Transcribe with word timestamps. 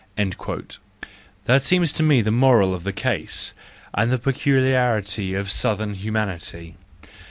—that 1.45 1.61
seems 1.61 1.93
to 1.93 2.01
me 2.01 2.23
the 2.23 2.31
moral 2.31 2.73
of 2.73 2.83
the 2.83 2.91
case, 2.91 3.53
and 3.93 4.11
the 4.11 4.17
peculiarity 4.17 5.35
of 5.35 5.51
southern 5.51 5.93
humanity. 5.93 6.75